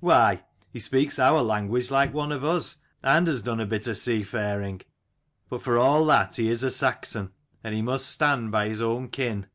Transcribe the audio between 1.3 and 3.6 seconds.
language like one of us, and has done